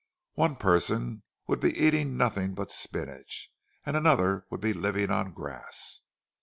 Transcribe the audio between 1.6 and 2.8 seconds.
eating nothing but